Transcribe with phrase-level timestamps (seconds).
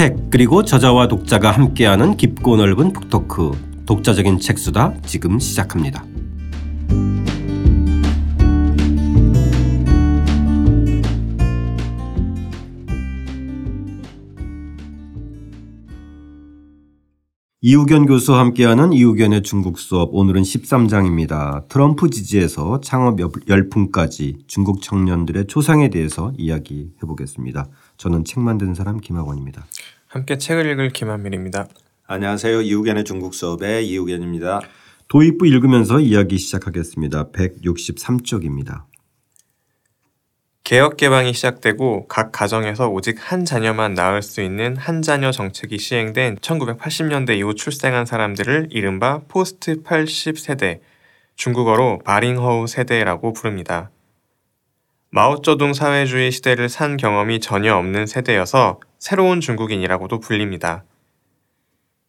[0.00, 6.06] 책 그리고 저자와 독자가 함께하는 깊고 넓은 북토크 독자적인 책수다 지금 시작합니다.
[17.62, 21.68] 이우견 교수와 함께하는 이우견의 중국 수업 오늘은 13장입니다.
[21.68, 27.68] 트럼프 지지에서 창업 열풍까지 중국 청년들의 초상에 대해서 이야기해 보겠습니다.
[28.00, 29.66] 저는 책 만든 사람 김학원입니다.
[30.06, 31.68] 함께 책을 읽을 김한밀입니다.
[32.06, 32.62] 안녕하세요.
[32.62, 34.62] 이우견의 중국 수업의 이우견입니다.
[35.08, 37.30] 도입부 읽으면서 이야기 시작하겠습니다.
[37.30, 38.84] 163쪽입니다.
[40.64, 46.36] 개혁 개방이 시작되고 각 가정에서 오직 한 자녀만 낳을 수 있는 한 자녀 정책이 시행된
[46.36, 50.80] 1980년대 이후 출생한 사람들을 이른바 포스트 80 세대,
[51.36, 53.90] 중국어로 바링허우 세대라고 부릅니다.
[55.12, 60.84] 마오쩌둥 사회주의 시대를 산 경험이 전혀 없는 세대여서 새로운 중국인이라고도 불립니다.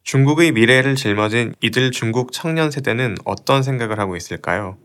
[0.04, 4.76] 중국의 미래를 짊어진 이들 중국 청년 세대는 어떤 생각을 하고 있을까요?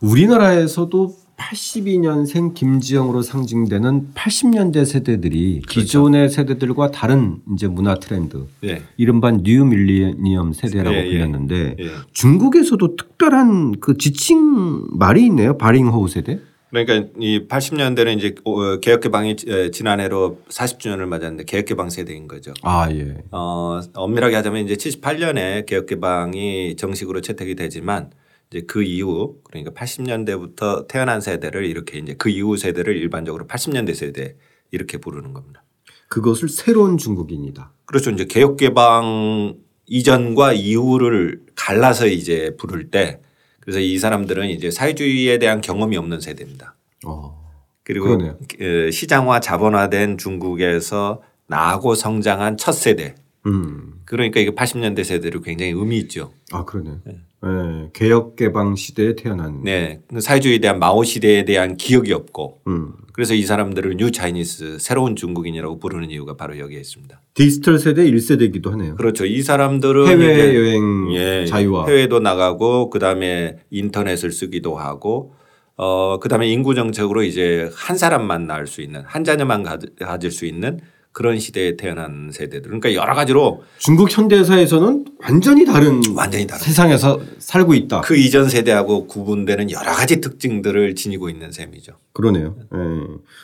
[0.00, 5.80] 우리나라에서도 82년생 김지영으로 상징되는 80년대 세대들이 그렇죠.
[5.80, 8.82] 기존의 세대들과 다른 이제 문화 트렌드, 예.
[8.96, 11.10] 이른바 new millennium 세대라고 예, 예.
[11.10, 11.88] 불렸는데 예.
[12.12, 15.56] 중국에서도 특별한 그 지칭 말이 있네요.
[15.56, 16.40] 八零后 세대.
[16.70, 19.36] 그러니까 이 80년대는 이제 어, 개혁 개방이
[19.72, 22.52] 지난해로 40주년을 맞았는데 개혁 개방 세대인 거죠.
[22.62, 23.16] 아 예.
[23.30, 28.10] 어 엄밀하게 하자면 이제 78년에 개혁 개방이 정식으로 채택이 되지만
[28.50, 34.36] 이제 그 이후 그러니까 80년대부터 태어난 세대를 이렇게 이제 그 이후 세대를 일반적으로 80년대 세대
[34.70, 35.64] 이렇게 부르는 겁니다.
[36.08, 37.72] 그것을 새로운 중국인이다.
[37.84, 38.10] 그렇죠.
[38.10, 43.20] 이제 개혁 개방 이전과 이후를 갈라서 이제 부를 때
[43.60, 46.74] 그래서 이 사람들은 이제 사회주의에 대한 경험이 없는 세대입니다.
[47.04, 47.38] 어.
[47.82, 48.18] 그리고.
[48.58, 53.14] 그 시장화 자본화된 중국에서 나고 성장한 첫 세대.
[53.46, 54.00] 음.
[54.04, 56.32] 그러니까 이게 80년대 세대로 굉장히 의미 있죠.
[56.52, 56.98] 아 그러네.
[57.04, 57.18] 네.
[57.42, 57.90] 네.
[57.92, 59.62] 개혁 개방 시대에 태어난.
[59.62, 60.00] 네.
[60.08, 62.62] 그 사회주의에 대한 마오 시대에 대한 기억이 없고.
[62.66, 62.92] 음.
[63.12, 67.20] 그래서 이 사람들을 new Chinese 새로운 중국인이라고 부르는 이유가 바로 여기에 있습니다.
[67.34, 68.96] 디지털 세대 1세대이기도 하네요.
[68.96, 69.24] 그렇죠.
[69.26, 71.86] 이 사람들은 해외 여행 예, 자유화.
[71.86, 75.34] 해외도 나가고 그 다음에 인터넷을 쓰기도 하고
[75.76, 79.64] 어 그 다음에 인구 정책으로 이제 한 사람만 낳을 수 있는 한 자녀만
[80.00, 80.80] 가질 수 있는
[81.12, 82.62] 그런 시대에 태어난 세대들.
[82.62, 88.02] 그러니까 여러 가지로 중국 현대사에서는 완전히 다른 완전히 다른 세상에서 살고 있다.
[88.02, 91.94] 그 이전 세대하고 구분되는 여러 가지 특징들을 지니고 있는 셈이죠.
[92.12, 92.56] 그러네요.
[92.70, 92.78] 네.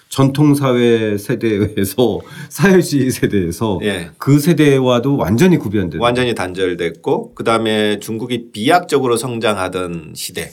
[0.08, 4.10] 전통 사회 세대에서 사회주의 세대에서 네.
[4.18, 10.52] 그 세대와도 완전히 구별된 완전히 단절됐고 그다음에 중국이 비약적으로 성장하던 시대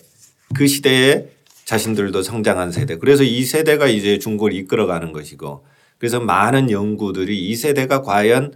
[0.55, 1.27] 그 시대에
[1.65, 2.97] 자신들도 성장한 세대.
[2.97, 5.63] 그래서 이 세대가 이제 중국을 이끌어가는 것이고
[6.01, 8.53] 그래서 많은 연구들이 이 세대가 과연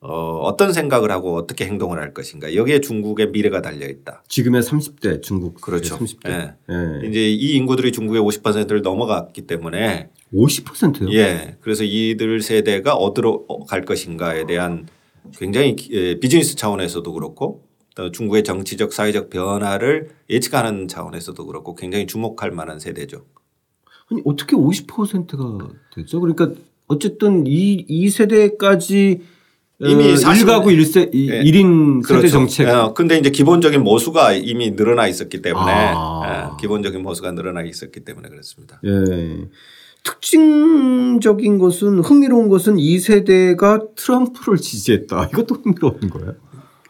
[0.00, 4.24] 어, 어떤 생각을 하고 어떻게 행동을 할 것인가 여기에 중국의 미래가 달려 있다.
[4.26, 5.96] 지금의 30대 중국 그렇죠.
[5.96, 6.28] 30대.
[6.28, 6.54] 네.
[6.66, 7.08] 네.
[7.08, 11.12] 이제 이 인구들이 중국의 50%를 넘어갔기 때문에 50%요?
[11.12, 11.56] 예.
[11.60, 14.88] 그래서 이들 세대가 어디로 갈 것인가에 대한
[15.36, 17.62] 굉장히 예, 비즈니스 차원에서도 그렇고
[17.94, 23.24] 또 중국의 정치적 사회적 변화를 예측하는 차원에서도 그렇고 굉장히 주목할 만한 세대죠.
[24.10, 26.20] 아니 어떻게 50%가 됐죠?
[26.20, 26.50] 그러니까
[26.88, 29.20] 어쨌든 이, 이 세대까지
[29.80, 31.42] 이미 어, 1가구 1세, 예.
[31.44, 32.22] 1인 그렇죠.
[32.22, 32.66] 세대 정책.
[32.66, 32.72] 예.
[32.94, 36.50] 근데 이제 기본적인 모수가 이미 늘어나 있었기 때문에 아.
[36.52, 36.60] 예.
[36.60, 38.80] 기본적인 모수가 늘어나 있었기 때문에 그렇습니다.
[38.84, 39.46] 예.
[40.02, 45.30] 특징적인 것은 흥미로운 것은 이 세대가 트럼프를 지지했다.
[45.32, 46.34] 이것도 흥미로운 거예요.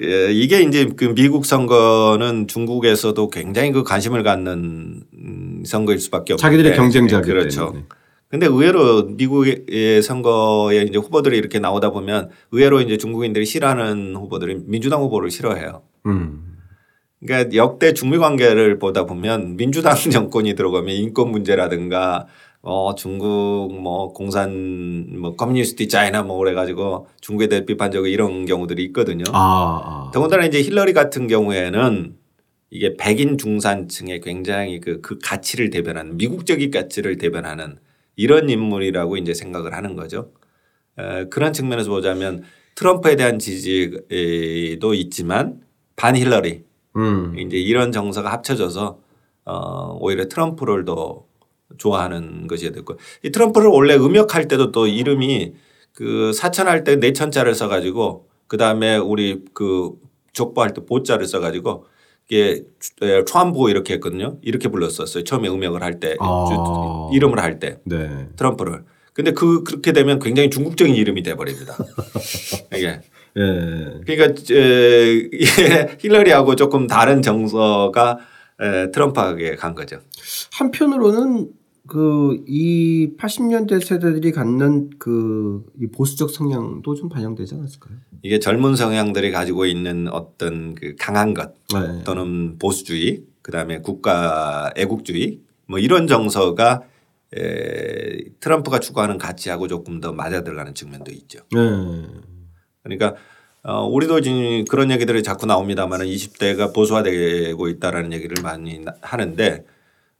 [0.00, 6.42] 예, 이게 이제 그 미국 선거는 중국에서도 굉장히 그 관심을 갖는 음, 선거일 수밖에 없는데
[6.42, 7.66] 자기들의 경쟁자기 그렇죠.
[7.66, 7.84] 때문에.
[8.28, 15.00] 근데 의외로 미국의 선거에 이제 후보들이 이렇게 나오다 보면 의외로 이제 중국인들이 싫어하는 후보들이 민주당
[15.00, 15.82] 후보를 싫어해요.
[16.06, 16.58] 음.
[17.24, 22.26] 그러니까 역대 중미 관계를 보다 보면 민주당 정권이 들어가면 인권 문제라든가
[22.60, 28.84] 어 중국 뭐 공산 뭐 Communist China 뭐 그래 가지고 중국에 대해 비판적으로 이런 경우들이
[28.86, 29.24] 있거든요.
[29.32, 30.10] 아, 아.
[30.12, 32.14] 더군다나 이제 힐러리 같은 경우에는
[32.70, 37.78] 이게 백인 중산층의 굉장히 그, 그 가치를 대변하는 미국적인 가치를 대변하는
[38.18, 40.32] 이런 인물이라고 이제 생각을 하는 거죠.
[41.30, 42.42] 그런 측면에서 보자면
[42.74, 45.60] 트럼프에 대한 지지도 있지만
[45.94, 46.64] 반 힐러리
[46.96, 47.38] 음.
[47.38, 49.00] 이제 이런 정서가 합쳐져서
[49.44, 51.24] 어 오히려 트럼프를 더
[51.78, 55.54] 좋아하는 것이 됐고 이 트럼프를 원래 음역할 때도 또 이름이
[55.92, 59.92] 그 사천할 때 내천자를 써가지고 그 다음에 우리 그
[60.32, 61.86] 족보할 때 보자를 써가지고
[62.28, 62.62] 이게
[63.26, 64.38] 트럼프 이렇게 했거든요.
[64.42, 65.24] 이렇게 불렀었어요.
[65.24, 67.08] 처음에 음역을 할 때, 아.
[67.12, 67.78] 이름을 할 때.
[67.84, 68.28] 네.
[68.36, 68.84] 트럼프를.
[69.14, 71.76] 근데 그 그렇게 되면 굉장히 중국적인 이름이 돼 버립니다.
[72.74, 73.00] 이게.
[73.36, 74.00] 예.
[74.06, 75.28] 그러니까 에,
[76.00, 78.18] 힐러리하고 조금 다른 정서가
[78.60, 79.98] 에, 트럼프에게 간 거죠.
[80.52, 81.48] 한편으로는
[81.88, 87.96] 그 이 80년대 세대들이 갖는 그 이 보수적 성향도 좀 반영되지 않았을까요?
[88.22, 92.02] 이게 젊은 성향들이 가지고 있는 어떤 그 강한 것 네.
[92.04, 96.82] 또는 보수주의 그다음에 국가 애국주의 뭐 이런 정서가
[97.36, 101.40] 에, 트럼프가 추구하는 가치하고 조금 더 맞아 들어가는 측면도 있죠.
[101.52, 101.58] 네.
[102.82, 103.14] 그러니까
[103.62, 109.64] 어, 우리도 지금 그런 얘기들이 자꾸 나옵니다만은 20대가 보수화되고 있다라는 얘기를 많이 하는데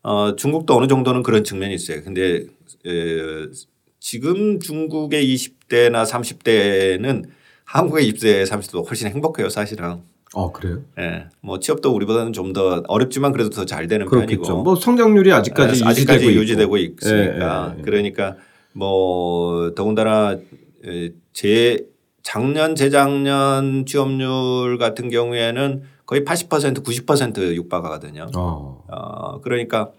[0.03, 2.03] 어, 중국도 어느 정도는 그런 측면이 있어요.
[2.03, 2.45] 근데
[2.87, 3.47] 에,
[4.01, 7.25] 지금 중국의 20대나 30대는
[7.65, 9.97] 한국의 20대 30대도 훨씬 행복해요 사실은.
[10.35, 10.83] 어 그래요?
[10.99, 11.03] 예.
[11.03, 11.25] 네.
[11.41, 14.43] 뭐 취업도 우리보다는 좀 더 어렵지만 그래도 더 잘 되는 그렇겠죠.
[14.43, 14.63] 편이고.
[14.63, 18.37] 뭐 성장률이 아직까지 네, 아직까지 유지되고, 유지되고 있으니까 네, 그러니까
[18.75, 20.39] 뭐 더군다나
[21.33, 21.79] 제
[22.23, 28.29] 작년 재작년 취업률 같은 경우에는 거의 80% 90% 육박하거든요.
[28.35, 28.83] 어.
[28.89, 29.93] 어 그러니까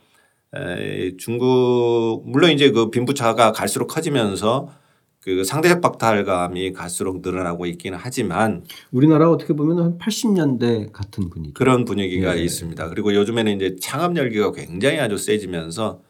[0.55, 4.69] 에 중국 물론 이제 그 빈부차가 갈수록 커지면서
[5.21, 11.85] 그 상대적 박탈감이 갈수록 늘어나고 있기는 하지만 우리나라 어떻게 보면 한 80년대 같은 분위기 그런
[11.85, 12.41] 분위기가 네.
[12.41, 12.89] 있습니다.
[12.89, 16.01] 그리고 요즘에는 이제 창업 열기가 굉장히 아주 세지면서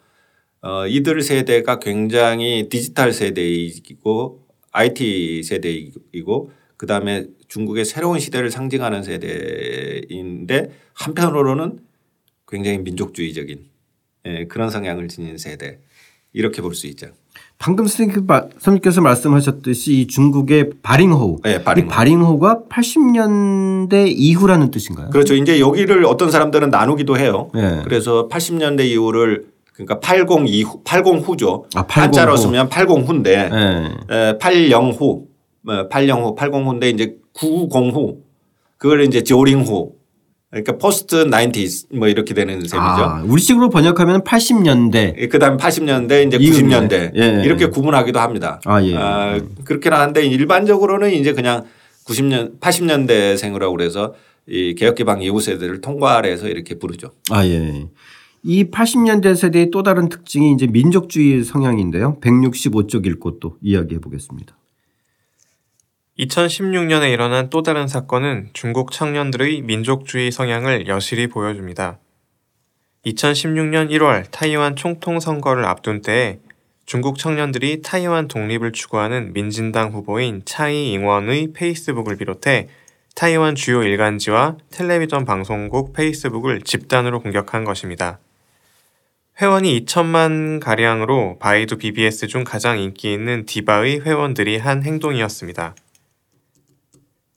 [0.62, 10.70] 어 이들 세대가 굉장히 디지털 세대이고 IT 세대이고 그 다음에 중국의 새로운 시대를 상징하는 세대인데
[10.94, 11.78] 한편으로는
[12.48, 13.58] 굉장히 민족주의적인
[14.24, 15.80] 예, 그런 성향을 지닌 세대
[16.32, 17.08] 이렇게 볼 수 있죠.
[17.58, 21.40] 방금 선생님께서 말씀하셨듯이 이 중국의 바링호우.
[21.44, 21.88] 네, 바링호.
[21.90, 25.10] 바링호우가 80년대 이후라는 뜻인가요?
[25.10, 25.34] 그렇죠.
[25.34, 27.50] 이제 여기를 어떤 사람들은 나누기도 해요.
[27.54, 27.82] 네.
[27.84, 31.66] 그래서 80년대 이후를 그러니까 80 이후 80 후죠.
[31.74, 32.36] 아, 80 한자로 후.
[32.38, 33.50] 쓰면 80 후인데
[34.08, 34.38] 네.
[34.38, 35.26] 80 후,
[35.64, 38.18] 80 후, 80 후인데 이제 90후
[38.76, 39.94] 그걸 이제 조링 후
[40.50, 42.78] 그러니까 포스트 90s 뭐 이렇게 되는 셈이죠.
[42.78, 45.14] 아, 우리식으로 번역하면 80년대.
[45.16, 47.42] 예, 그다음에 80년대 이제 90년대 예, 예.
[47.44, 48.60] 이렇게 구분하기도 합니다.
[48.64, 48.96] 아, 예.
[48.96, 51.64] 아, 그렇긴 한데 일반적으로는 이제 그냥
[52.04, 54.14] 90년 80년대생이라고 그래서
[54.48, 57.12] 이 개혁 개방 이후 세대를 통괄해서 이렇게 부르죠.
[57.30, 57.86] 아 예.
[58.42, 62.18] 이 80년대 세대의 또 다른 특징이 이제 민족주의 성향인데요.
[62.20, 64.56] 165쪽 읽고 또 이야기해 보겠습니다.
[66.20, 71.98] 2016년에 일어난 또 다른 사건은 중국 청년들의 민족주의 성향을 여실히 보여줍니다.
[73.06, 76.38] 2016년 1월 타이완 총통 선거를 앞둔 때에
[76.84, 82.68] 중국 청년들이 타이완 독립을 추구하는 민진당 후보인 차이 잉원의 페이스북을 비롯해
[83.14, 88.18] 타이완 주요 일간지와 텔레비전 방송국 페이스북을 집단으로 공격한 것입니다.
[89.40, 95.74] 회원이 2천만 가량으로 바이두 BBS 중 가장 인기 있는 디바의 회원들이 한 행동이었습니다.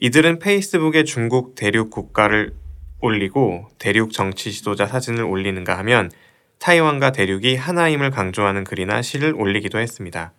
[0.03, 2.53] 이들은 페이스북에 중국 대륙 국가를
[2.99, 6.11] 올리고 대륙 정치 지도자 사진을 올리는가 하면
[6.59, 10.33] 타이완과 대륙이 하나임을 강조하는 글이나 시를 올리기도 했습니다.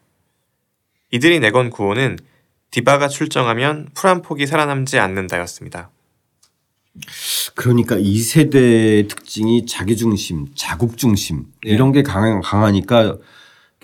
[1.12, 2.18] 이들이 내건 구호는
[2.72, 5.88] 디바가 출정하면 풀한 폭이 살아남지 않는다였습니다.
[7.54, 13.16] 그러니까 이 세대의 특징이 자기 중심, 자국 중심 이런 게 강하, 강하니까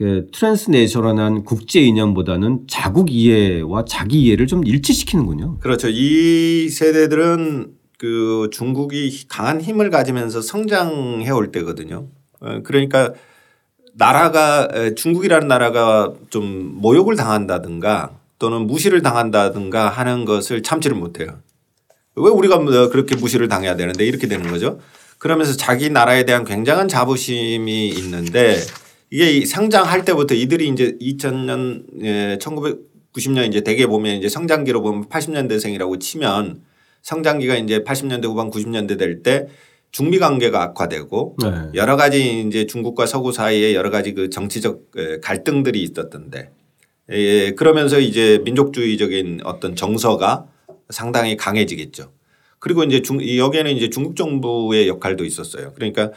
[0.01, 5.59] 그 트랜스네이셔널한 국제 이념보다는 자국 이해와 자기 이해를 좀 일치시키는군요.
[5.59, 5.89] 그렇죠.
[5.91, 12.07] 이 세대들은 그 중국이 강한 힘을 가지면서 성장해 올 때거든요.
[12.41, 13.13] 어, 그러니까
[13.93, 21.41] 나라가 중국이라는 나라가 좀 모욕을 당한다든가 또는 무시를 당한다든가 하는 것을 참지를 못해요.
[22.17, 24.81] 왜 우리가 뭐 그렇게 무시를 당해야 되는데 이렇게 되는 거죠.
[25.19, 28.57] 그러면서 자기 나라에 대한 굉장한 자부심이 있는데
[29.11, 36.01] 이게 상장할 때부터 이들이 이제 2000년 예, 1990년 이제 대개 보면 이제 성장기로 보면 80년대생이라고
[36.01, 36.63] 치면
[37.03, 39.47] 성장기가 이제 80년대 후반 90년대 될 때
[39.93, 41.49] 중미 관계가 악화되고 네.
[41.75, 46.51] 여러 가지 이제 중국과 서구 사이에 여러 가지 그 정치적 예, 갈등들이 있었던데
[47.11, 50.47] 예, 그러면서 이제 민족주의적인 어떤 정서가
[50.91, 52.13] 상당히 강해지겠죠.
[52.61, 55.73] 그리고 이제 중, 여기에는 이제 중국 정부의 역할도 있었어요.
[55.75, 56.13] 그러니까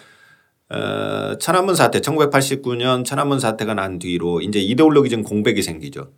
[0.73, 6.11] 어, 천안문 사태 1989년 천안문 사태가 난 뒤로 이제 이데올로기적 공백이 생기죠.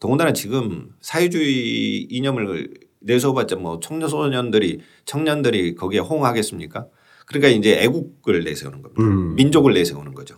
[0.00, 6.86] 더군다나 지금 사회주의 이념을 내세워봤자 뭐 청소년들이 청년들이 거기에 호응하겠습니까?
[7.26, 9.02] 그러니까 이제 애국을 내세우는 겁니다.
[9.02, 9.36] 음.
[9.36, 10.36] 민족을 내세우는 거죠.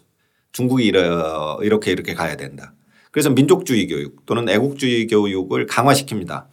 [0.53, 2.75] 중국이 이렇게 이렇게 가야 된다.
[3.11, 6.45] 그래서 민족주의 교육 또는 애국주의 교육을 강화시킵니다.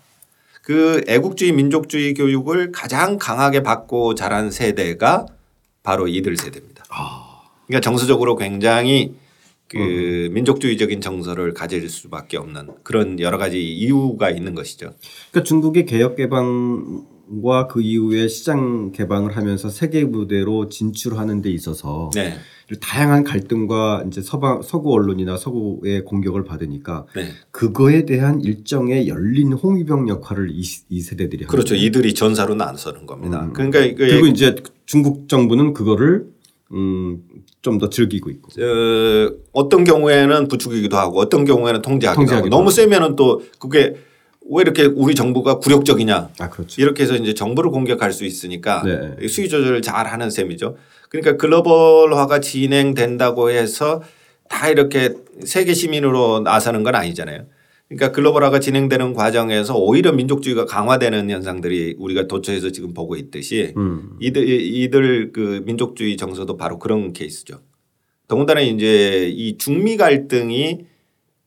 [0.62, 5.26] 그 애국주의 민족주의 교육을 가장 강하게 받고 자란 세대가
[5.90, 6.84] 바로 이들 세대입니다.
[6.90, 7.42] 아.
[7.66, 9.16] 그러니까 정서적으로 굉장히
[9.68, 10.34] 그 음.
[10.36, 14.94] 민족주의적인 정서를 가질 수밖에 없는 그런 여러 가지 이유가 있는 것이죠.
[15.32, 22.36] 그러니까 중국의 개혁 개방과 그 이후에 시장 개방을 하면서 세계 무대로 진출하는 데 있어서 네.
[22.80, 27.30] 다양한 갈등과 이제 서방 서구 언론이나 서구의 공격을 받으니까 네.
[27.52, 31.74] 그거에 대한 일정의 열린 홍위병 역할을 이, 이 세대들이 그렇죠.
[31.74, 33.46] 하는 이들이 전사로 나서는 겁니다.
[33.46, 33.54] 음.
[33.54, 36.28] 그러니까 그리고 이제 중국 정부는 그거를
[36.72, 37.24] 음,
[37.62, 38.50] 좀 더 즐기고 있고.
[38.62, 43.96] 어, 어떤 경우에는 부추기기도 하고 어떤 경우에는 통제하기도, 통제하기도 하고 너무 세면은 또 그게
[44.52, 46.30] 왜 이렇게 우리 정부가 굴욕적이냐.
[46.40, 46.82] 아, 그렇죠.
[46.82, 49.28] 이렇게 해서 이제 정부를 공격할 수 있으니까 네.
[49.28, 50.76] 수위 조절을 잘 하는 셈이죠.
[51.10, 54.02] 그러니까 글로벌화가 진행된다고 해서
[54.48, 55.14] 다 이렇게
[55.46, 57.46] 세계 시민으로 나서는 건 아니잖아요.
[57.88, 64.18] 그러니까 글로벌화가 진행되는 과정에서 오히려 민족주의가 강화되는 현상들이 우리가 도처에서 지금 보고 있듯이 음.
[64.20, 67.62] 이들 이들 그 민족주의 정서도 바로 그런 케이스죠.
[68.28, 70.86] 더군다나 이제 이 중미 갈등이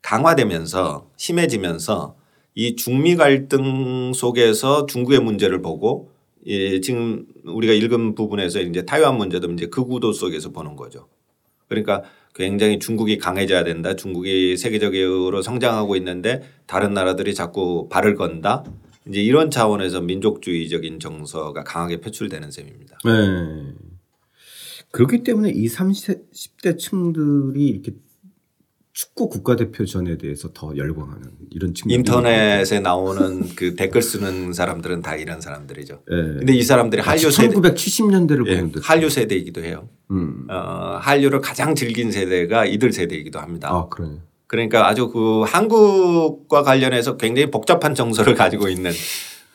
[0.03, 2.17] 강화되면서 심해지면서
[2.55, 6.11] 이 중미 갈등 속에서 중국의 문제를 보고
[6.47, 11.09] 예, 지금 우리가 읽은 부분에서 이제 타이완 문제도 이제 그 구도 속에서 보는 거죠.
[11.69, 12.03] 그러니까
[12.35, 13.95] 굉장히 중국이 강해져야 된다.
[13.95, 18.65] 중국이 세계적으로 성장하고 있는데 다른 나라들이 자꾸 발을 건다.
[19.09, 22.99] 이제 이런 차원에서 민족주의적인 정서가 강하게 표출되는 셈입니다.
[23.05, 23.75] 네.
[24.91, 27.93] 그렇기 때문에 이 30대 층들이 이렇게
[28.93, 35.41] 축구 국가대표전에 대해서 더 열광하는 이런 친구 인터넷에 나오는 그 댓글 쓰는 사람들은 다 이런
[35.41, 35.95] 사람들이죠.
[35.95, 36.17] 네.
[36.39, 39.89] 근데 이 사람들이 한류 세대 1970년대를 예, 보는 한류 세대이기도 해요.
[40.11, 40.47] 음.
[40.51, 43.71] 어, 한류를 가장 즐긴 세대가 이들 세대이기도 합니다.
[43.71, 44.09] 아, 그래.
[44.47, 48.95] 그러니까 아주 그 한국과 관련해서 굉장히 복잡한 정서를 가지고 있는 어,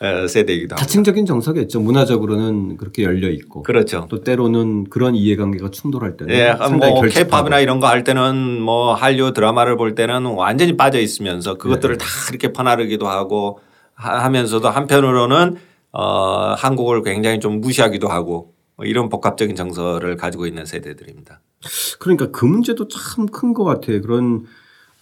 [0.00, 0.76] 세대이기도 합니다.
[0.76, 1.80] 다층적인 정서겠죠.
[1.80, 3.62] 문화적으로는 그렇게 열려 있고.
[3.64, 4.06] 그렇죠.
[4.08, 9.32] 또 때로는 그런 이해관계가 충돌할 때는 예, 뭐 케이팝이나 이런 거 할 때는 뭐 한류
[9.32, 12.04] 드라마를 볼 때는 완전히 빠져 있으면서 그것들을 네.
[12.04, 13.58] 다 이렇게 퍼나르기도 하고
[13.94, 15.56] 하면서도 한편으로는
[15.90, 21.40] 어 한국을 굉장히 좀 무시하기도 하고 뭐 이런 복합적인 정서를 가지고 있는 세대들입니다.
[21.98, 24.00] 그러니까 그 문제도 참 큰 것 같아요.
[24.02, 24.44] 그런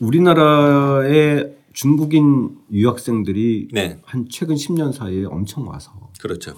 [0.00, 4.00] 우리나라의 중국인 유학생들이 네.
[4.02, 6.54] 한 최근 10년 사이에 엄청 와서 그렇죠.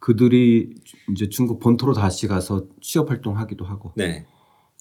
[0.00, 0.74] 그들이
[1.12, 4.26] 이제 중국 본토로 다시 가서 취업 활동하기도 하고 네.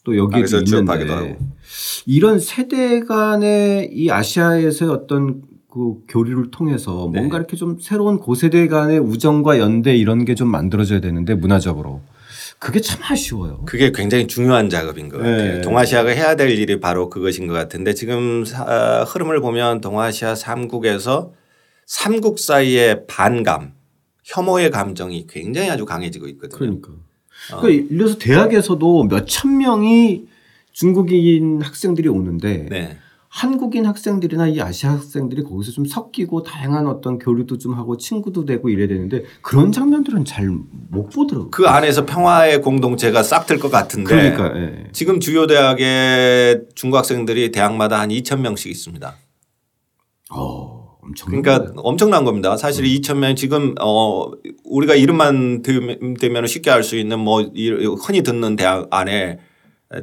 [0.03, 1.37] 또 여기에도 있는데
[2.05, 7.37] 이런 세대 간의 이 아시아에서의 어떤 그 교류를 통해서 뭔가 네.
[7.37, 12.01] 이렇게 좀 새로운 고세대 간의 우정과 연대 이런 게 좀 만들어져야 되는데 문화적으로
[12.59, 13.63] 그게 참 아쉬워요.
[13.65, 15.55] 그게 굉장히 중요한 작업인 것 같아요.
[15.55, 15.61] 네.
[15.61, 18.43] 동아시아가 해야 될 일이 바로 그것인 것 같은데 지금
[19.07, 21.31] 흐름을 보면 동아시아 3국에서
[21.87, 23.73] 3국 사이의 반감,
[24.25, 26.59] 혐오의 감정이 굉장히 아주 강해지고 있거든요.
[26.59, 26.89] 그러니까.
[27.53, 27.61] 어.
[27.61, 30.27] 그러니까 예를 들어서 대학에서도 몇 천 명이
[30.73, 32.97] 중국인 학생들이 오는데 네.
[33.31, 38.69] 한국인 학생들이나 이 아시아 학생들이 거기서 좀 섞이고 다양한 어떤 교류도 좀 하고 친구도 되고
[38.69, 40.49] 이래야 되는데 그런 장면들은 잘
[40.91, 41.51] 못 보더라고요.
[41.51, 44.87] 그 안에서 평화의 공동체가 싹 들 것 같은데 그러니까, 예.
[44.91, 49.15] 지금 주요 대학의 중국 학생들이 대학마다 한 2천 명씩 있습니다.
[50.31, 51.81] 어, 엄청난 그러니까 거예요.
[51.83, 52.57] 엄청난 겁니다.
[52.57, 52.89] 사실 음.
[52.89, 54.31] 2천 명 지금 어
[54.65, 57.43] 우리가 이름만 되면 쉽게 알 수 있는 뭐
[58.03, 59.37] 흔히 듣는 대학 안에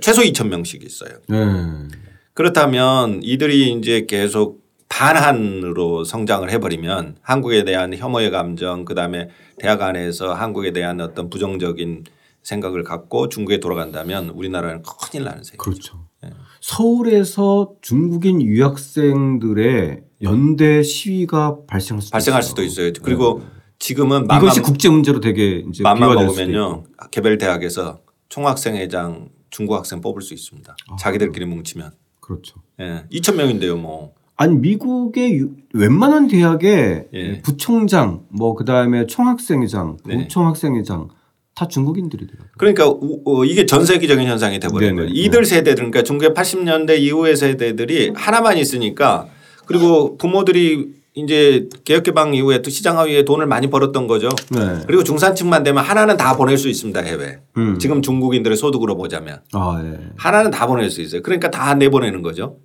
[0.01, 1.11] 최소 2천 명씩 있어요.
[1.31, 1.89] 음.
[2.37, 10.73] 그렇다면 이들이 이제 계속 반한으로 성장을 해버리면 한국에 대한 혐오의 감정 그다음에 대학 안에서 한국에
[10.73, 12.05] 대한 어떤 부정적인
[12.43, 15.57] 생각을 갖고 중국에 돌아간다면 우리나라는 큰일 나는 셈이죠.
[15.57, 16.07] 그렇죠.
[16.23, 16.29] 네.
[16.61, 22.93] 서울에서 중국인 유학생들의 연대 시위가 발생할 수도, 발생할 수도 있어요.
[23.03, 23.47] 그리고 네.
[23.79, 30.35] 지금은 이것이 국제 문제로 되게 이제 맘만 먹으면요 개별 대학에서 총학생회장 중국 학생 뽑을 수
[30.35, 30.77] 있습니다.
[30.91, 31.93] 아, 자기들끼리 뭉치면.
[32.27, 32.61] 그렇죠.
[32.81, 33.05] 예.
[33.13, 34.15] 2천 명인데요, 뭐.
[34.37, 37.41] 아니 미국의 웬만한 대학의 예.
[37.43, 40.17] 부총장 뭐 그다음에 총학생회장, 네.
[40.19, 41.09] 부총학생회장
[41.55, 42.51] 다 중국인들이더라고요.
[42.59, 45.09] 그러니까 어, 이게 전 세계적인 현상이 돼버린 거예요.
[45.11, 49.29] 이들 세대들 그러니까 중국의 80년대 이후의 세대들이 하나만 있으니까
[49.65, 54.29] 그리고 부모들이 이제 개혁 개방 이후에 또 시장 하위에 돈을 많이 벌었던 거죠.
[54.51, 54.83] 네.
[54.87, 57.41] 그리고 중산층만 되면 하나는 다 보낼 수 있습니다 해외.
[57.57, 57.79] 음.
[57.79, 60.11] 지금 중국인들의 소득으로 보자면 아, 네.
[60.19, 61.23] 하나는 다 보낼 수 있어요.
[61.23, 62.59] 그러니까 다 내보내는 거죠.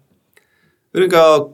[0.91, 1.48] 그러니까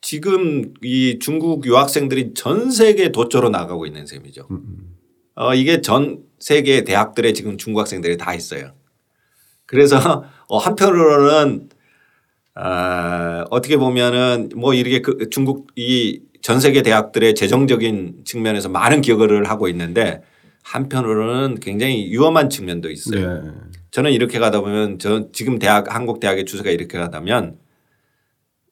[0.00, 4.46] 지금 이 중국 유학생들이 전 세계 도처로 나가고 있는 셈이죠.
[4.52, 4.96] 음, 음.
[5.34, 8.74] 어, 이게 전 세계 대학들에 지금 중국 학생들이 다 있어요.
[9.66, 11.68] 그래서 어, 한편으로는
[12.60, 19.48] 아, 어떻게 보면은 뭐 이렇게 그 중국 이 전 세계 대학들의 재정적인 측면에서 많은 기여를
[19.48, 20.22] 하고 있는데
[20.62, 23.42] 한편으로는 굉장히 위험한 측면도 있어요.
[23.42, 23.50] 네.
[23.90, 27.58] 저는 이렇게 가다 보면 저 지금 대학 한국 대학의 추세가 이렇게 가다면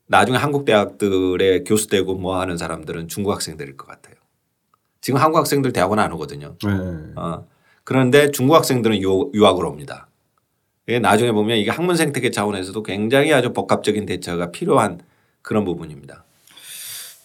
[0.07, 4.15] 나중에 한국 대학들의 교수 되고 뭐 하는 사람들은 중국 학생들일 것 같아요.
[5.01, 6.57] 지금 한국 학생들 대학원 안 오거든요.
[6.63, 6.71] 네.
[7.17, 7.47] 어.
[7.83, 10.09] 그런데 중국 학생들은 유학으로 옵니다.
[11.01, 15.01] 나중에 보면 이게 학문 생태계 차원에서도 굉장히 아주 복합적인 대처가 필요한
[15.43, 16.26] 그런 부분입니다.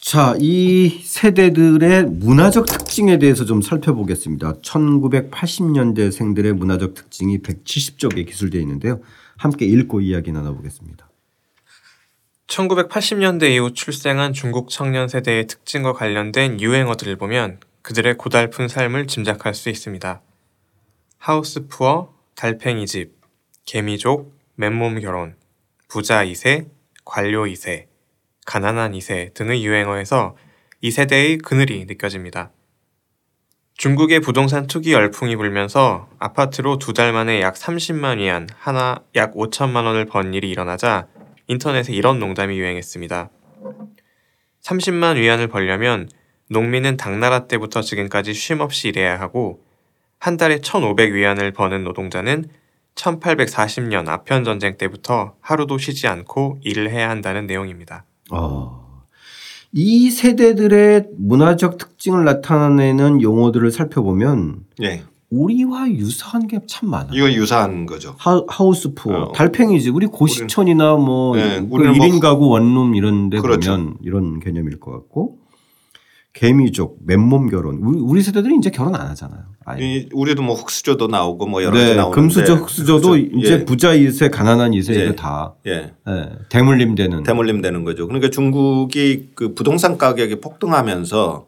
[0.01, 4.55] 자, 이 세대들의 문화적 특징에 대해서 좀 살펴보겠습니다.
[4.61, 8.99] 1980년대 생들의 문화적 특징이 170쪽에 기술되어 있는데요.
[9.37, 11.07] 함께 읽고 이야기 나눠보겠습니다.
[12.47, 19.69] 1980년대 이후 출생한 중국 청년 세대의 특징과 관련된 유행어들을 보면 그들의 고달픈 삶을 짐작할 수
[19.69, 20.21] 있습니다.
[21.19, 23.13] 하우스 푸어, 달팽이 집,
[23.65, 25.35] 개미족, 맨몸 결혼,
[25.87, 26.67] 부자 2세,
[27.05, 27.90] 관료 2세,
[28.45, 30.35] 가난한 2세 등의 유행어에서
[30.81, 32.51] 이 세대의 그늘이 느껴집니다.
[33.75, 39.85] 중국의 부동산 투기 열풍이 불면서 아파트로 두 달 만에 약 30만 위안, 하나 약 5천만
[39.85, 41.07] 원을 번 일이 일어나자
[41.47, 43.29] 인터넷에 이런 농담이 유행했습니다.
[44.63, 46.09] 30만 위안을 벌려면
[46.49, 49.63] 농민은 당나라 때부터 지금까지 쉼없이 일해야 하고
[50.19, 52.49] 한 달에 1,500 위안을 버는 노동자는
[52.93, 58.05] 1840년 아편 전쟁 때부터 하루도 쉬지 않고 일을 해야 한다는 내용입니다.
[58.31, 59.03] 어,
[59.73, 65.03] 이 세대들의 문화적 특징을 나타내는 용어들을 살펴보면 네.
[65.29, 67.13] 우리와 유사한 게 참 많아요.
[67.13, 68.15] 이건 유사한 거죠.
[68.17, 69.31] 하, 우스푸 어.
[69.31, 69.89] 달팽이지.
[69.89, 73.71] 우리 고시촌이나 뭐 네, 그 1인 뭐 가구 원룸 이런 데 그렇죠.
[73.71, 75.37] 보면 이런 개념일 것 같고
[76.33, 77.75] 개미족, 맨몸 결혼.
[77.77, 79.43] 우리, 우리 세대들이 이제 결혼 안 하잖아요.
[79.65, 80.07] 아예.
[80.11, 83.29] 우리도 뭐 흑수저도 나오고 뭐 여러 네, 가지 나오는데 금수저, 흑수저도 그렇죠.
[83.37, 83.65] 이제 예.
[83.65, 85.15] 부자 2세, 가난한 2세 예.
[85.15, 85.91] 다 예.
[86.07, 86.29] 예.
[86.49, 87.23] 대물림 되는.
[87.23, 88.07] 대물림 되는 거죠.
[88.07, 91.45] 그러니까 중국이 그 부동산 가격이 폭등하면서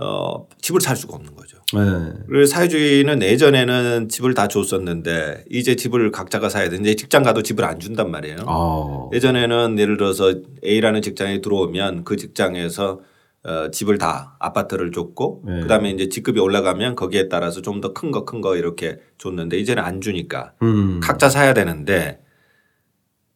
[0.00, 1.58] 어, 집을 살 수가 없는 거죠.
[1.72, 2.12] 네.
[2.28, 7.78] 그리고 사회주의는 예전에는 집을 다 줬었는데 이제 집을 각자가 사야 되는데 직장 가도 집을 안
[7.78, 8.38] 준단 말이에요.
[8.46, 9.10] 어.
[9.12, 13.00] 예전에는 예를 들어서 A라는 직장에 들어오면 그 직장에서
[13.44, 15.60] 어, 집을 다 아파트를 줬고 네.
[15.60, 19.82] 그다음에 이제 직급이 올라가면 거기에 따라서 좀 더 큰 거 큰 거 이렇게 줬는데 이제는
[19.82, 21.00] 안 주니까 음.
[21.00, 22.20] 각자 사야 되는데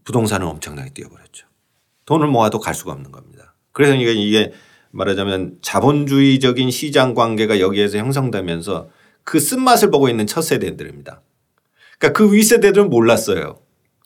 [0.05, 1.47] 부동산은 엄청나게 뛰어버렸죠.
[2.07, 3.55] 돈을 모아도 갈 수가 없는 겁니다.
[3.73, 4.53] 그래서 이게 이게
[4.91, 8.91] 말하자면 자본주의적인 시장 관계가 여기에서 형성되면서
[9.25, 11.23] 그 쓴맛을 보고 있는 첫 세대들입니다.
[11.99, 13.61] 그러니까 그 윗세대들은 몰랐어요.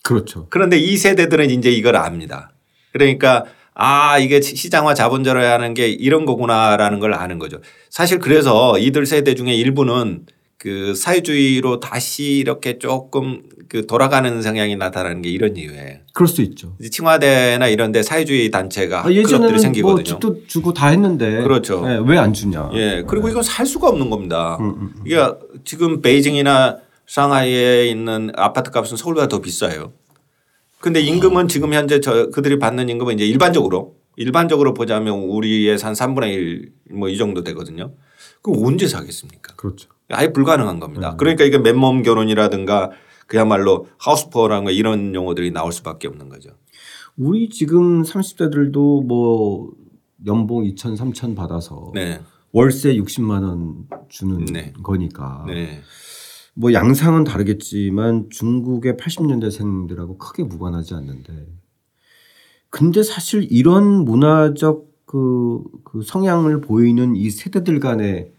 [0.04, 0.46] 그렇죠.
[0.50, 2.52] 그런데 이 세대들은 이제 이걸 압니다.
[2.92, 3.46] 그러니까
[3.78, 7.58] 아, 이게 시장화 자본주의 하는 게 이런 거구나라는 걸 아는 거죠.
[7.90, 10.24] 사실 그래서 이들 세대 중에 일부는
[10.58, 15.98] 그 사회주의로 다시 이렇게 조금 그 돌아가는 성향이 나타나는 게 이런 이유예요.
[16.14, 16.74] 그럴 수 있죠.
[16.90, 19.94] 칭화대나 이런 데 사회주의 단체가 아, 예전에는 생기거든요.
[19.94, 21.86] 뭐 집도 주고 다 했는데 그렇죠.
[21.86, 22.70] 네, 왜안 주냐.
[22.72, 23.04] 예.
[23.06, 24.56] 그리고 이건 살 수가 없는 겁니다.
[24.60, 25.02] 음, 음, 음.
[25.04, 25.18] 이게
[25.64, 29.92] 지금 베이징이나 상하이에 있는 아파트 값은 서울보다 더 비싸요.
[30.80, 36.32] 근데 임금은 지금 현재 저 그들이 받는 임금은 이제 일반적으로 일반적으로 보자면 우리의 한 3분의
[36.32, 37.92] 1 뭐 이 정도 되거든요.
[38.42, 39.54] 그럼 언제 사겠습니까?
[39.56, 39.88] 그렇죠.
[40.08, 41.12] 아예 불가능한 겁니다.
[41.12, 41.16] 음.
[41.16, 42.90] 그러니까 이게 맨몸 결혼이라든가
[43.26, 46.50] 그야말로 하우스포어라는 이런 용어들이 나올 수밖에 없는 거죠.
[47.16, 49.72] 우리 지금 30대들도 뭐
[50.26, 52.20] 연봉 2천 3천 받아서 네.
[52.52, 54.72] 월세 60만 원 주는 네.
[54.82, 55.80] 거니까 네.
[56.58, 61.46] 뭐 양상은 다르겠지만 중국의 80년대생들하고 크게 무관하지 않는데
[62.70, 68.32] 근데 사실 이런 문화적 그, 그 성향을 보이는 이 세대들 간의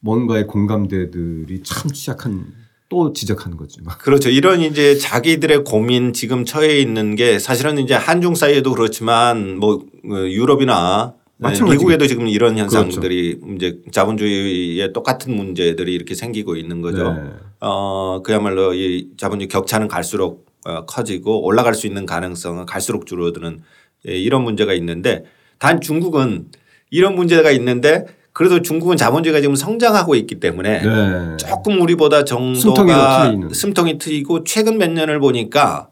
[0.00, 2.46] 뭔가의 공감대들이 참 취약한
[2.88, 3.82] 또 지적하는 거지.
[3.82, 3.98] 막.
[4.02, 4.30] 그렇죠.
[4.30, 11.14] 이런 이제 자기들의 고민 지금 처해 있는 게 사실은 이제 한중 사이에도 그렇지만 뭐 유럽이나
[11.36, 11.76] 마찬가지.
[11.76, 12.78] 미국에도 지금 이런 그렇죠.
[12.78, 13.54] 현상들이 그렇죠.
[13.54, 17.12] 이제 자본주의의 똑같은 문제들이 이렇게 생기고 있는 거죠.
[17.12, 17.30] 네.
[17.60, 23.60] 어 그야말로 이 자본주의 격차는 갈수록 어, 커지고 올라갈 수 있는 가능성은 갈수록 줄어드는
[24.08, 25.24] 예, 이런 문제가 있는데
[25.58, 26.48] 단 중국은
[26.90, 31.36] 이런 문제가 있는데 그래도 중국은 자본주의가 지금 성장하고 있기 때문에 네.
[31.38, 35.88] 조금 우리보다 정도가 숨통이 트이고 최근 몇 년을 보니까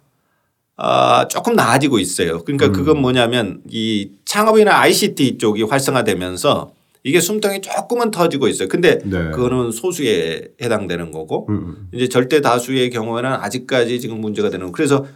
[0.76, 2.44] 아, 조금 나아지고 있어요.
[2.44, 2.72] 그러니까 음.
[2.72, 6.70] 그건 뭐냐면 이 창업이나 ICT 쪽이 활성화되면서
[7.06, 8.66] 이게 숨통이 조금은 터지고 있어요.
[8.66, 9.30] 근데 네.
[9.30, 11.88] 그거는 소수에 해당되는 거고 음, 음.
[11.94, 15.06] 이제 절대 다수의 경우에는 아직까지 지금 문제가 되는 그래서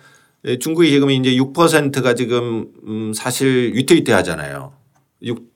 [0.61, 4.73] 중국이 지금 이제 6%가 지금 음 사실 위태위태 하잖아요.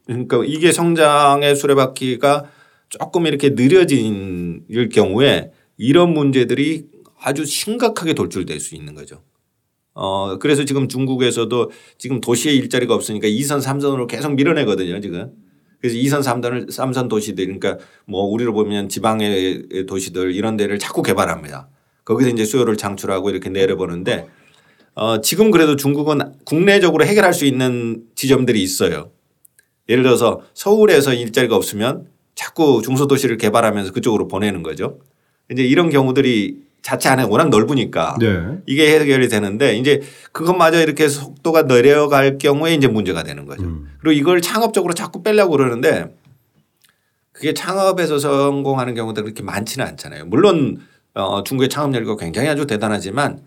[0.07, 2.47] 그러니까 이게 성장의 수레바퀴가
[2.89, 6.87] 조금 이렇게 느려진 경우에 이런 문제들이
[7.21, 9.23] 아주 심각하게 돌출될 수 있는 거죠.
[9.93, 15.44] 어 그래서 지금 중국에서도 지금 도시에 일자리가 없으니까 2선 3선으로 계속 밀어내거든요 지금.
[15.85, 21.69] 그래서 2선, 3선을 3선 도시들 그러니까 뭐 우리로 보면 지방의 도시들 이런 데를 자꾸 개발합니다.
[22.07, 24.27] 거기서 이제 수요를 창출하고 이렇게 내려보는데
[24.95, 29.11] 어 지금 그래도 중국은 국내적으로 해결할 수 있는 지점들이 있어요.
[29.91, 35.01] 예를 들어서 서울에서 일자리가 없으면 자꾸 중소도시를 개발하면서 그쪽으로 보내는 거죠.
[35.51, 38.59] 이제 이런 경우들이 자체 안에 워낙 넓으니까 네.
[38.67, 43.63] 이게 해결이 되는데 이제 그것마저 이렇게 속도가 내려갈 경우에 이제 문제가 되는 거죠.
[43.65, 43.89] 음.
[44.01, 46.15] 그리고 이걸 창업적으로 자꾸 빼려고 그러는데
[47.33, 50.27] 그게 창업에서 성공하는 경우도 그렇게 많지는 않잖아요.
[50.27, 50.77] 물론
[51.15, 53.41] 어 중국의 창업 열기가 굉장히 아주 대단하지만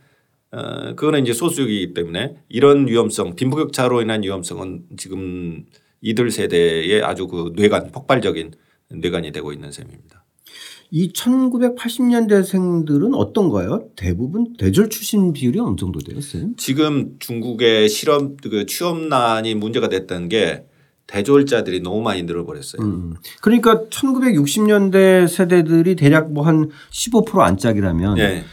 [0.50, 5.64] 어 그거는 이제 소수이기 때문에 이런 위험성 빈부격차로 인한 위험성은 지금
[6.02, 8.56] 이들 세대의 아주 그 뇌관 폭발적인
[8.90, 10.26] 뇌관이 되고 있는 셈입니다.
[10.90, 13.84] 이 1980년대생들은 어떤가요?
[13.96, 16.52] 대부분 대졸 출신 비율이 어느 정도 되었어요?
[16.58, 20.64] 지금 중국의 실업 그 취업난이 문제가 됐던 게
[21.08, 22.82] 대졸자들이 너무 많이 늘어버렸어요.
[22.82, 23.16] 음.
[23.42, 28.44] 그러니까 1960년대 세대들이 대략 뭐 한 15% 안짝이라면 네.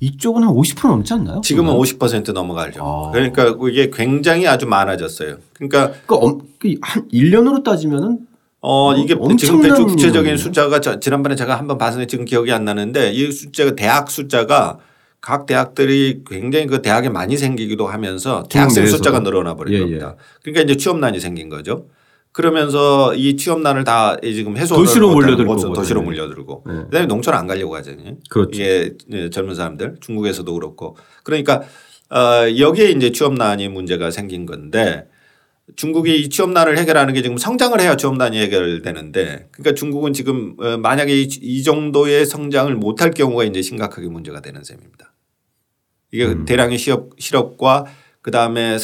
[0.00, 1.40] 이쪽은 한 50% 넘지 않나요?
[1.42, 2.82] 지금은 50% 넘어가죠.
[2.82, 3.10] 아.
[3.12, 5.36] 그러니까 이게 굉장히 아주 많아졌어요.
[5.54, 6.44] 그러니까, 그러니까
[6.82, 8.26] 한 1년으로 따지면은
[8.64, 13.30] 어, 이게 지금 대충 구체적인 숫자가 지난번에 제가 한번 봤는데 지금 기억이 안 나는데 이
[13.30, 14.78] 숫자가 대학 숫자가
[15.20, 20.16] 각 대학들이 굉장히 그 대학에 많이 생기기도 하면서 대학생 숫자가 늘어나 버린 예, 겁니다.
[20.16, 20.22] 예.
[20.42, 21.86] 그러니까 이제 취업난이 생긴 거죠.
[22.30, 26.06] 그러면서 이 취업난을 다 지금 해소 도시로 몰려들고 도시로 네.
[26.06, 26.74] 몰려들고 네.
[26.84, 28.16] 그다음에 농촌 안 가려고 하잖아요.
[28.30, 28.50] 그렇죠.
[28.54, 31.62] 이게 네, 젊은 사람들 중국에서도 그렇고 그러니까
[32.10, 35.06] 어 여기에 이제 취업난이 문제가 생긴 건데
[35.76, 41.14] 중국이 이 취업난을 해결하는 게 지금 성장을 해야 취업난이 해결되는데 그러니까 중국은 지금 어, 만약에
[41.20, 45.12] 이 정도의 성장을 못할 경우가 이제 심각하게 문제가 되는 셈입니다.
[46.10, 46.44] 이게 음.
[46.44, 47.86] 대량의 실업, 실업과
[48.20, 48.76] 그 다음에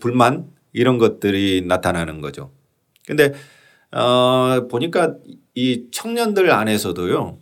[0.00, 2.50] 불만 이런 것들이 나타나는 거죠.
[3.06, 3.32] 근데
[3.90, 5.14] 어 보니까
[5.54, 7.38] 이 청년들 안에서도요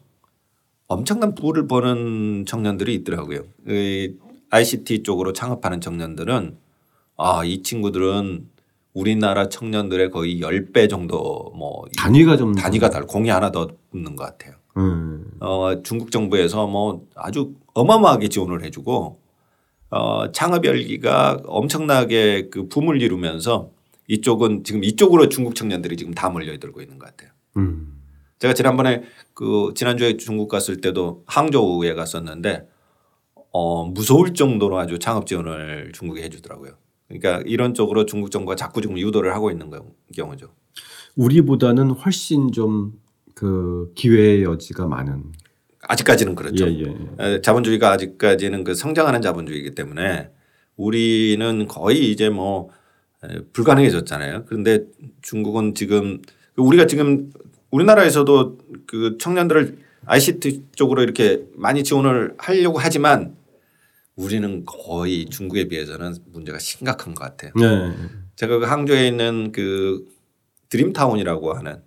[0.86, 3.44] 엄청난 부를 버는 청년들이 있더라고요.
[3.68, 4.14] 이
[4.50, 6.56] ICT 쪽으로 창업하는 청년들은
[7.16, 8.48] 아, 이 친구들은
[8.94, 14.24] 우리나라 청년들의 거의 10배 정도 뭐 단위가 좀 단위가 달 공이 하나 더 붙는 것
[14.24, 14.54] 같아요.
[14.76, 15.24] 음.
[15.40, 19.20] 어, 중국 정부에서 뭐 아주 어마어마하게 지원을 해주고
[19.90, 23.70] 어, 창업 열기가 엄청나게 그 붐을 이루면서
[24.08, 27.30] 이쪽은 지금 이쪽으로 중국 청년들이 지금 다 몰려들고 있는 것 같아요.
[27.56, 27.98] 음.
[28.38, 29.02] 제가 지난번에
[29.34, 32.66] 그 지난주에 중국 갔을 때도 항저우에 갔었는데
[33.52, 36.72] 어, 무서울 정도로 아주 창업 지원을 중국에 해주더라고요.
[37.18, 39.70] 그러니까 이런 쪽으로 중국 정부가 자꾸 지금 유도를 하고 있는
[40.14, 40.48] 경우죠.
[41.16, 43.02] 우리보다는 훨씬 좀
[43.34, 45.24] 그 기회의 여지가 많은.
[45.82, 46.68] 아직까지는 그렇죠.
[46.68, 47.40] 예, 예.
[47.40, 50.30] 자본주의가 아직까지는 그 성장하는 자본주의이기 때문에
[50.76, 52.70] 우리는 거의 이제 뭐
[53.52, 54.44] 불가능해졌잖아요.
[54.46, 54.84] 그런데
[55.22, 56.22] 중국은 지금
[56.56, 57.32] 우리가 지금
[57.72, 63.34] 우리나라에서도 그 청년들을 ICT 쪽으로 이렇게 많이 지원을 하려고 하지만
[64.16, 67.52] 우리는 거의 중국에 비해서는 문제가 심각한 것 같아요.
[67.56, 67.94] 네.
[68.36, 70.04] 제가 그 항저에 있는 그
[70.68, 71.82] 드림타운이라고 하는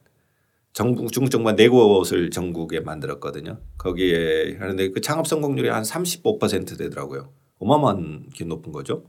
[0.74, 3.60] 정부 중국 정부가 네 곳을 전국에 만들었거든요.
[3.78, 7.32] 거기에 하는데 그 창업 성공률이 한 35% 되더라고요.
[7.60, 9.06] 어마어마한 게 높은 거죠.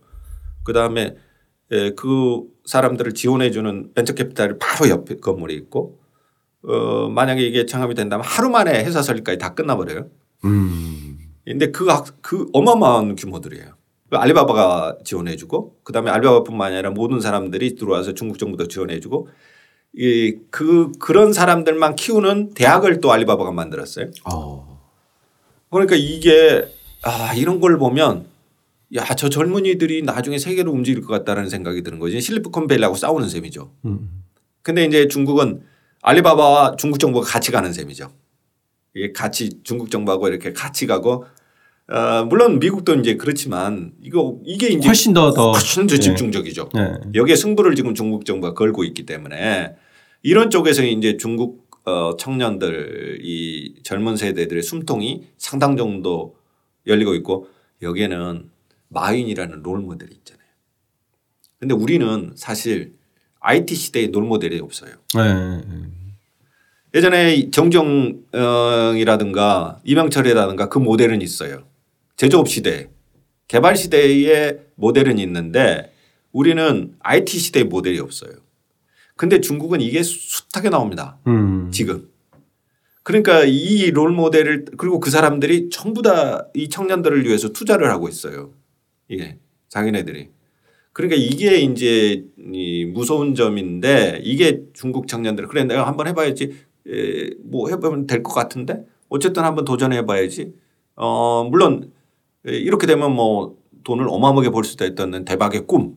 [0.62, 1.16] 그 다음에
[1.72, 6.00] 예, 그 사람들을 지원해 주는 벤처 캐피탈이 바로 옆에 건물에 있고
[6.62, 10.08] 어 만약에 이게 창업이 된다면 하루 만에 회사 설립까지 다 끝나버려요.
[10.44, 10.95] 음.
[11.46, 11.86] 근데 그,
[12.20, 13.74] 그 어마어마한 규모들이에요.
[14.10, 19.28] 그 알리바바가 지원해주고 그다음에 알리바바뿐만 아니라 모든 사람들이 들어와서 중국 정부도 지원해주고
[19.98, 24.10] 이 그 그런 사람들만 키우는 대학을 또 알리바바가 만들었어요.
[24.24, 24.80] 어.
[25.70, 26.68] 그러니까 이게
[27.02, 28.26] 아 이런 걸 보면
[28.94, 33.72] 야 저 젊은이들이 나중에 세계로 움직일 것 같다라는 생각이 드는 거지 실리콘밸리하고 싸우는 셈이죠.
[33.86, 34.22] 음.
[34.62, 35.62] 근데 이제 중국은
[36.02, 38.10] 알리바바와 중국 정부가 같이 가는 셈이죠.
[38.94, 41.24] 이게 같이 중국 정부하고 이렇게 같이 가고
[41.88, 46.00] 어, 물론 미국도 이제 그렇지만 이거 이게 이제 훨씬 더, 더 훨씬 더 네.
[46.00, 46.70] 집중적이죠.
[46.74, 46.94] 네.
[47.14, 49.76] 여기에 승부를 지금 중국 정부가 걸고 있기 때문에
[50.22, 56.34] 이런 쪽에서 이제 중국 어, 청년들 이 젊은 세대들의 숨통이 상당 정도
[56.88, 57.46] 열리고 있고
[57.82, 58.50] 여기에는
[58.88, 60.46] 마윈이라는 롤 모델이 있잖아요.
[61.60, 62.94] 근데 우리는 사실
[63.38, 64.94] IT 시대의 롤 모델이 없어요.
[65.14, 65.62] 네.
[66.94, 68.40] 예전에 정정이라든가
[69.84, 71.62] 이명철이라든가 그 모델은 있어요.
[72.16, 72.88] 제조업 시대,
[73.48, 75.92] 개발 시대의 모델은 있는데
[76.32, 78.32] 우리는 IT 시대의 모델이 없어요.
[79.16, 81.18] 근데 중국은 이게 숱하게 나옵니다.
[81.26, 81.70] 음.
[81.72, 82.08] 지금.
[83.02, 88.52] 그러니까 이 롤 모델을 그리고 그 사람들이 전부 다 이 청년들을 위해서 투자를 하고 있어요.
[89.12, 89.38] 예.
[89.68, 90.30] 자기네들이.
[90.92, 96.54] 그러니까 이게 이제 이 무서운 점인데 이게 중국 청년들 그래 내가 한번 해봐야지
[96.88, 100.52] 에, 뭐 해보면 될 것 같은데 어쨌든 한번 도전해봐야지.
[100.96, 101.92] 어 물론
[102.46, 105.96] 이렇게 되면 뭐 돈을 어마어마하게 벌 수도 있다는 대박의 꿈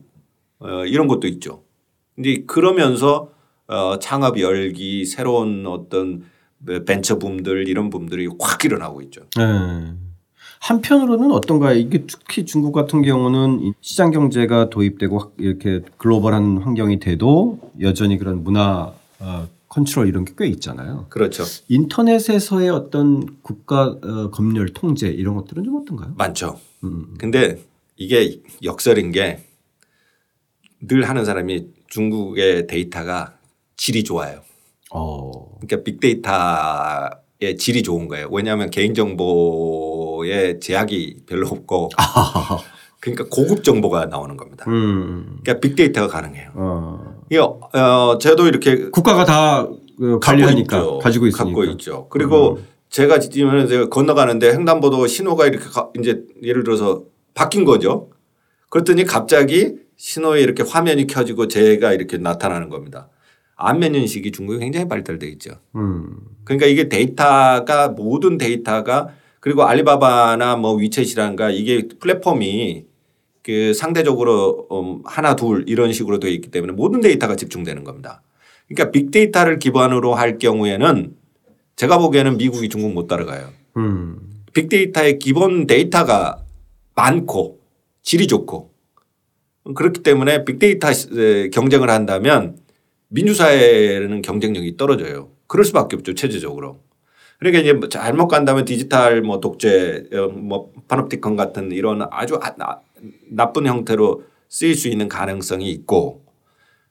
[0.58, 1.62] 어, 이런 것도 있죠.
[2.14, 3.30] 근데 그러면서
[3.66, 6.24] 어, 창업 열기 새로운 어떤
[6.86, 9.22] 벤처 붐들 이런 붐들이 확 일어나고 있죠.
[9.36, 9.94] 네.
[10.60, 11.78] 한편으로는 어떤가요?
[11.78, 18.92] 이게 특히 중국 같은 경우는 시장 경제가 도입되고 이렇게 글로벌한 환경이 돼도 여전히 그런 문화
[19.20, 21.06] 어, 컨트롤 이런 게 꽤 있잖아요.
[21.08, 21.44] 그렇죠.
[21.68, 26.12] 인터넷에서의 어떤 국가 어, 검열 통제 이런 것들은 좀 어떤가요?
[26.18, 26.60] 많죠.
[26.84, 27.14] 음.
[27.18, 27.58] 근데
[27.96, 29.46] 이게 역설인 게
[30.82, 33.34] 늘 하는 사람이 중국의 데이터가
[33.76, 34.40] 질이 좋아요.
[34.90, 35.30] 어.
[35.60, 38.28] 그러니까 빅데이터의 질이 좋은 거예요.
[38.32, 41.90] 왜냐하면 개인정보의 제약이 별로 없고
[43.00, 44.66] 그러니까 고급 정보가 나오는 겁니다.
[44.68, 45.38] 음.
[45.42, 46.50] 그러니까 빅데이터가 가능해요.
[46.54, 47.20] 어.
[47.30, 50.98] 이거 어, 저도 이렇게 국가가 다그 관리하니까 있죠.
[50.98, 51.44] 가지고 있으니까.
[51.44, 52.08] 갖고 있죠.
[52.10, 52.66] 그리고 음.
[52.90, 55.64] 제가 지금 제가 건너가는데 횡단보도 신호가 이렇게
[55.98, 58.10] 이제 예를 들어서 바뀐 거죠.
[58.68, 63.08] 그랬더니 갑자기 신호에 이렇게 화면이 켜지고 제가 이렇게 나타나는 겁니다.
[63.56, 65.52] 안면 인식이 중국에 굉장히 발달돼 있죠.
[65.76, 66.16] 음.
[66.44, 69.08] 그러니까 이게 데이터가 모든 데이터가
[69.38, 72.89] 그리고 알리바바나 뭐 위챗이란가 이게 플랫폼이
[73.42, 78.22] 그 상대적으로 음 하나 둘 이런 식으로 되어 있기 때문에 모든 데이터가 집중되는 겁니다.
[78.68, 81.14] 그러니까 빅데이터를 기반으로 할 경우에는
[81.76, 83.48] 제가 보기에는 미국이 중국 못 따라가요.
[83.76, 84.18] 음.
[84.52, 86.44] 빅데이터의 기본 데이터가
[86.94, 87.60] 많고
[88.02, 88.70] 질이 좋고
[89.74, 90.88] 그렇기 때문에 빅데이터
[91.52, 92.56] 경쟁을 한다면
[93.08, 95.30] 민주사회는 경쟁력이 떨어져요.
[95.46, 96.14] 그럴 수밖에 없죠.
[96.14, 96.80] 체제적으로.
[97.38, 102.38] 그러니까 이제 뭐 잘못 간다면 디지털 뭐 독재 어, 뭐 파놉티콘 같은 이런 아주
[103.30, 106.24] 나쁜 형태로 쓰일 수 있는 가능성이 있고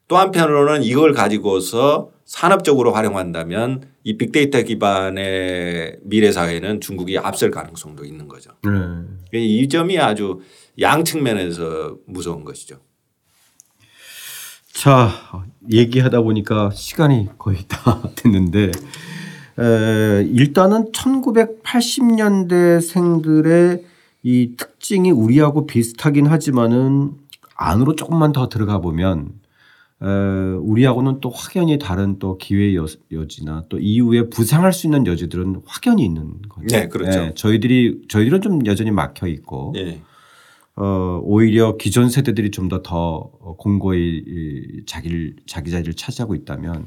[0.08, 8.28] 또 한편으로는 이걸 가지고서 산업적으로 활용한다면 이 빅데이터 기반의 미래 사회는 중국이 앞설 가능성도 있는
[8.28, 8.52] 거죠.
[8.64, 9.40] 네.
[9.40, 10.42] 이 점이 아주
[10.80, 12.80] 양 측면에서 무서운 것이죠.
[14.72, 15.12] 자,
[15.72, 18.72] 얘기하다 보니까 시간이 거의 다 됐는데
[19.60, 23.84] 에, 일단은 1980년대 생들의
[24.24, 27.14] 이 특징이 우리하고 비슷하긴 하지만은
[27.56, 29.34] 안으로 조금만 더 들어가 보면
[30.02, 35.62] 에, 우리하고는 또 확연히 다른 또 기회 여, 여지나 또 이후에 부상할 수 있는 여지들은
[35.66, 36.68] 확연히 있는 거죠.
[36.68, 37.20] 네, 그렇죠.
[37.20, 40.02] 네, 저희들이 저희들은 좀 여전히 막혀 있고 네.
[40.76, 46.86] 어, 오히려 기존 세대들이 좀 더더 더 공고히 자기를 자기 자리를 차지하고 있다면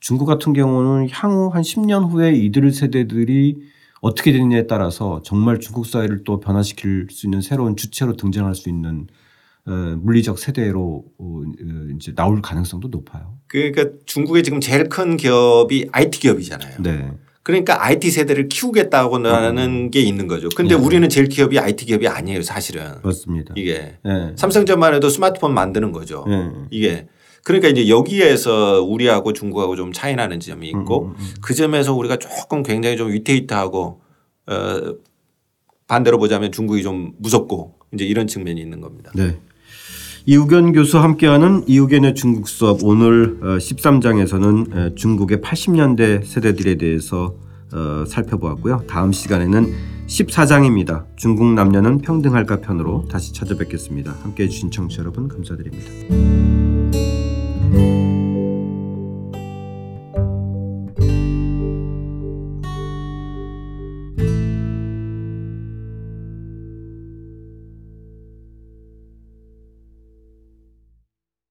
[0.00, 3.56] 중국 같은 경우는 향후 한 10년 후에 이들 세대들이
[4.00, 9.06] 어떻게 되느냐에 따라서 정말 중국 사회를 또 변화시킬 수 있는 새로운 주체로 등장할 수 있는
[9.66, 11.42] 어, 물리적 세대로 어,
[11.96, 13.38] 이제 나올 가능성도 높아요.
[13.48, 16.82] 그러니까 중국의 지금 제일 큰 기업이 IT 기업이잖아요.
[16.82, 17.10] 네.
[17.42, 19.90] 그러니까 IT 세대를 키우겠다고는 음.
[19.90, 20.48] 게 있는 거죠.
[20.56, 20.82] 근데 네.
[20.82, 22.94] 우리는 제일 기업이 IT 기업이 아니에요, 사실은.
[23.02, 23.54] 맞습니다.
[23.56, 24.32] 이게 네.
[24.36, 26.24] 삼성전만 해도 스마트폰 만드는 거죠.
[26.28, 26.50] 네.
[26.70, 27.06] 이게
[27.46, 31.34] 그러니까 이제 여기에서 우리하고 중국하고 좀 차이 나는 점이 있고 음, 음, 음.
[31.40, 34.00] 그 점에서 우리가 조금 굉장히 좀 위태위태하고
[34.48, 34.94] 어
[35.86, 39.12] 반대로 보자면 중국이 좀 무섭고 이제 이런 측면이 있는 겁니다.
[39.14, 39.38] 네.
[40.26, 47.36] 이우견 교수 함께하는 이우견의 중국 수업 오늘 13장에서는 어, 중국의 80년대 세대들에 대해서
[47.72, 48.86] 어, 살펴보았고요.
[48.88, 49.72] 다음 시간에는
[50.08, 51.04] 14장입니다.
[51.14, 54.16] 중국 남녀는 평등할까 편으로 다시 찾아뵙겠습니다.
[54.24, 56.55] 함께해 주신 청취자 여러분 감사드립니다.